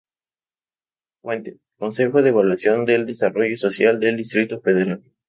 Fuente: 1.21 1.59
Consejo 1.77 2.23
de 2.23 2.29
Evaluación 2.29 2.85
del 2.85 3.05
Desarrollo 3.05 3.55
Social 3.55 3.99
del 3.99 4.17
Distrito 4.17 4.59
Federal. 4.59 5.03